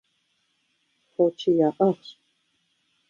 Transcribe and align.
Фочи 1.11 1.51
яӀыгъщ. 1.67 2.05